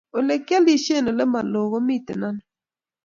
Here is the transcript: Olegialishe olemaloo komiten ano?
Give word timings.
Olegialishe 0.17 0.95
olemaloo 1.11 1.67
komiten 1.71 2.21
ano? 2.27 2.41